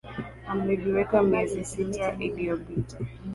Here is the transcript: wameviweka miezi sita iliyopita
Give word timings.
wameviweka 0.47 1.23
miezi 1.23 1.63
sita 1.65 2.11
iliyopita 2.15 2.97